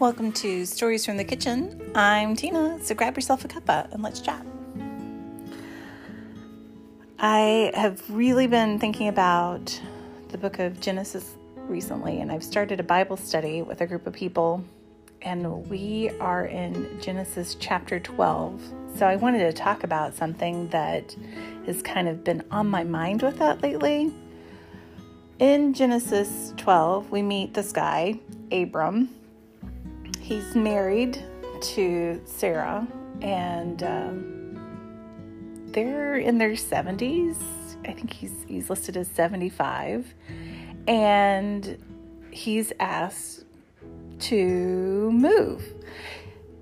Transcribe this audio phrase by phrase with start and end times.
[0.00, 1.92] Welcome to Stories from the Kitchen.
[1.94, 4.46] I'm Tina, so grab yourself a cuppa and let's chat.
[7.18, 9.78] I have really been thinking about
[10.30, 14.14] the book of Genesis recently, and I've started a Bible study with a group of
[14.14, 14.64] people,
[15.20, 18.58] and we are in Genesis chapter 12.
[18.96, 21.14] So I wanted to talk about something that
[21.66, 24.10] has kind of been on my mind with that lately.
[25.38, 28.18] In Genesis 12, we meet this guy,
[28.50, 29.10] Abram,
[30.30, 31.24] he's married
[31.60, 32.86] to Sarah,
[33.20, 37.36] and um, they're in their 70s.
[37.84, 40.14] I think he's he's listed as 75,
[40.86, 41.76] and
[42.30, 43.44] he's asked
[44.20, 45.64] to move.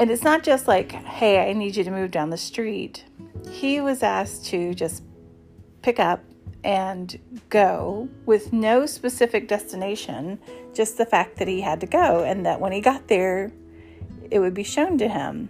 [0.00, 3.04] And it's not just like, hey, I need you to move down the street.
[3.48, 5.04] He was asked to just
[5.82, 6.24] pick up
[6.64, 10.38] and go with no specific destination,
[10.72, 13.52] just the fact that he had to go and that when he got there,
[14.30, 15.48] it would be shown to him.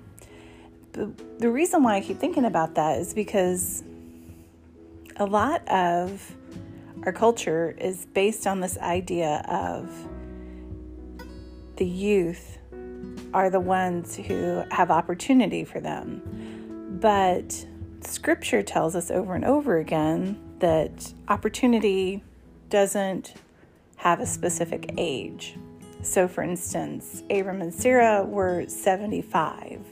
[0.93, 3.83] The reason why I keep thinking about that is because
[5.17, 6.35] a lot of
[7.05, 9.91] our culture is based on this idea of
[11.77, 12.59] the youth
[13.33, 16.99] are the ones who have opportunity for them.
[17.01, 17.67] But
[18.03, 22.23] scripture tells us over and over again that opportunity
[22.71, 23.35] doesn't
[23.97, 25.57] have a specific age.
[26.03, 29.85] So, for instance, Abram and Sarah were 75.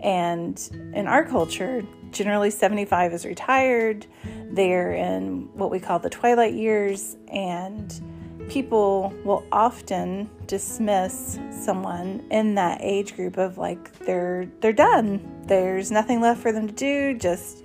[0.00, 0.60] And
[0.92, 4.06] in our culture, generally 75 is retired.
[4.50, 12.56] They're in what we call the twilight years, and people will often dismiss someone in
[12.56, 15.44] that age group of like they're they're done.
[15.46, 17.16] There's nothing left for them to do.
[17.16, 17.64] Just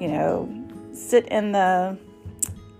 [0.00, 0.65] you know,
[0.96, 1.98] sit in the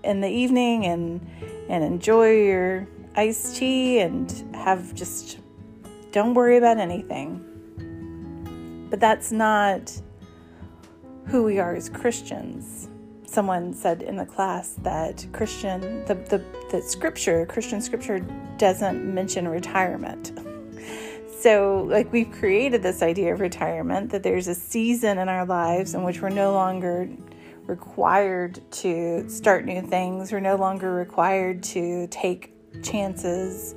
[0.03, 1.25] in the evening and
[1.69, 5.39] and enjoy your iced tea and have just
[6.11, 7.43] don't worry about anything.
[8.89, 9.91] But that's not
[11.25, 12.89] who we are as Christians.
[13.25, 18.19] Someone said in the class that Christian the, the, the scripture, Christian scripture
[18.57, 20.31] doesn't mention retirement.
[21.39, 25.93] So, like, we've created this idea of retirement that there's a season in our lives
[25.93, 27.07] in which we're no longer
[27.67, 30.31] required to start new things.
[30.31, 33.75] We're no longer required to take chances.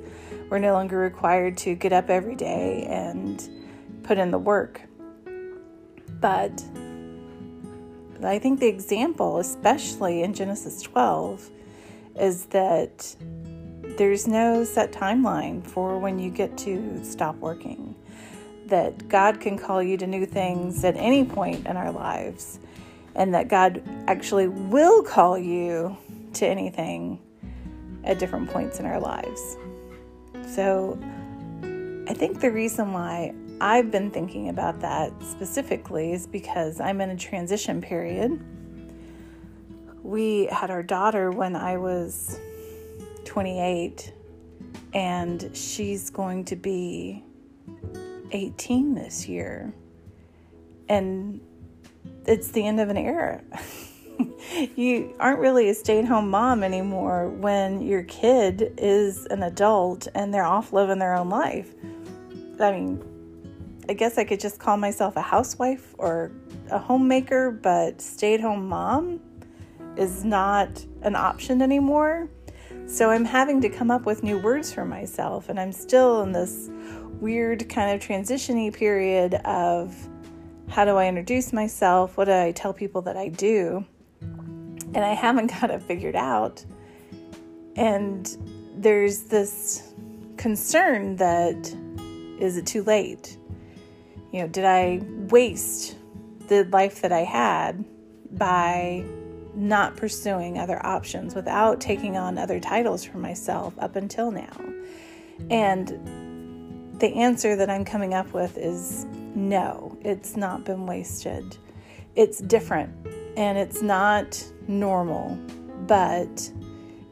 [0.49, 3.47] We're no longer required to get up every day and
[4.03, 4.81] put in the work.
[6.19, 6.63] But
[8.23, 11.49] I think the example, especially in Genesis 12,
[12.19, 13.15] is that
[13.97, 17.95] there's no set timeline for when you get to stop working.
[18.67, 22.59] That God can call you to new things at any point in our lives
[23.15, 25.97] and that God actually will call you
[26.33, 27.19] to anything
[28.03, 29.57] at different points in our lives.
[30.47, 30.97] So,
[32.07, 37.11] I think the reason why I've been thinking about that specifically is because I'm in
[37.11, 38.43] a transition period.
[40.03, 42.39] We had our daughter when I was
[43.25, 44.13] 28,
[44.93, 47.23] and she's going to be
[48.31, 49.71] 18 this year.
[50.89, 51.39] And
[52.25, 53.41] it's the end of an era.
[54.75, 60.07] you aren't really a stay at home mom anymore when your kid is an adult
[60.15, 61.73] and they're off living their own life.
[62.59, 63.03] I mean,
[63.89, 66.31] I guess I could just call myself a housewife or
[66.69, 69.19] a homemaker, but stay at home mom
[69.97, 72.29] is not an option anymore.
[72.85, 76.31] So I'm having to come up with new words for myself, and I'm still in
[76.31, 76.69] this
[77.19, 79.95] weird kind of transitiony period of
[80.71, 82.15] how do I introduce myself?
[82.15, 83.85] What do I tell people that I do?
[84.21, 86.63] And I haven't got it figured out.
[87.75, 88.37] And
[88.77, 89.93] there's this
[90.37, 91.75] concern that
[92.39, 93.37] is it too late?
[94.31, 95.97] You know, did I waste
[96.47, 97.83] the life that I had
[98.31, 99.03] by
[99.53, 104.57] not pursuing other options without taking on other titles for myself up until now?
[105.49, 106.30] And
[107.01, 109.05] the answer that I'm coming up with is
[109.35, 111.57] no, it's not been wasted.
[112.15, 112.93] It's different
[113.35, 115.35] and it's not normal,
[115.87, 116.51] but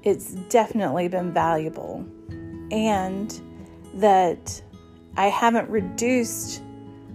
[0.03, 2.05] it's definitely been valuable.
[2.71, 3.41] And
[3.95, 4.61] that
[5.17, 6.61] I haven't reduced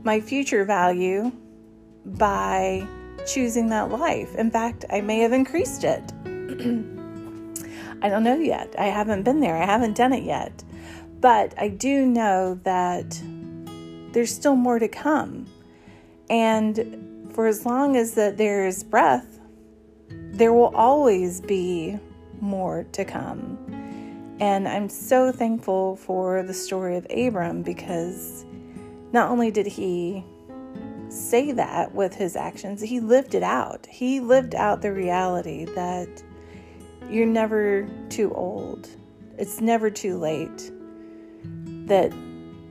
[0.02, 1.30] my future value
[2.04, 2.86] by
[3.24, 4.34] choosing that life.
[4.34, 6.02] In fact, I may have increased it.
[8.02, 8.74] I don't know yet.
[8.76, 9.56] I haven't been there.
[9.56, 10.64] I haven't done it yet.
[11.24, 13.18] But I do know that
[14.12, 15.46] there's still more to come.
[16.28, 19.40] And for as long as that there is breath,
[20.10, 21.98] there will always be
[22.42, 23.56] more to come.
[24.38, 28.44] And I'm so thankful for the story of Abram because
[29.12, 30.22] not only did he
[31.08, 33.86] say that with his actions, he lived it out.
[33.86, 36.22] He lived out the reality that
[37.08, 38.90] you're never too old,
[39.38, 40.70] it's never too late,
[41.86, 42.12] that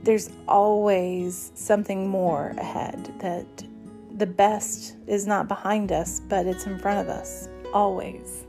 [0.04, 3.46] there's always something more ahead, that
[4.16, 8.46] the best is not behind us, but it's in front of us, always.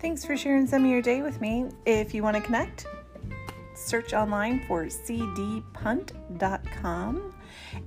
[0.00, 1.66] Thanks for sharing some of your day with me.
[1.86, 2.86] If you want to connect,
[3.80, 5.62] search online for cdpunt.com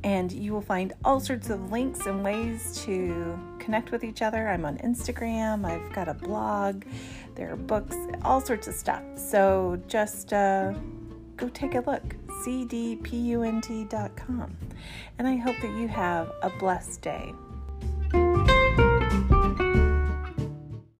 [0.03, 4.47] and you will find all sorts of links and ways to connect with each other.
[4.47, 6.83] I'm on Instagram, I've got a blog,
[7.35, 9.03] there are books, all sorts of stuff.
[9.15, 10.73] So just uh,
[11.37, 14.57] go take a look cdpunt.com.
[15.17, 17.33] And I hope that you have a blessed day.